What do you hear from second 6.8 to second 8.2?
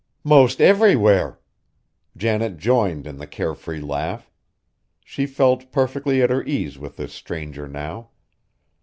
this stranger now.